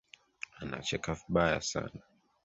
Anacheka 0.61 1.11
vibaya 1.19 1.59
sana 1.71 2.01